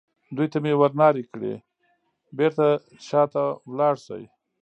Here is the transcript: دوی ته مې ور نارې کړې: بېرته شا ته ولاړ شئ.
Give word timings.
دوی 0.35 0.47
ته 0.53 0.57
مې 0.63 0.73
ور 0.79 0.91
نارې 1.01 1.23
کړې: 1.31 1.53
بېرته 2.37 2.67
شا 3.07 3.21
ته 3.33 3.43
ولاړ 3.69 3.95
شئ. 4.05 4.23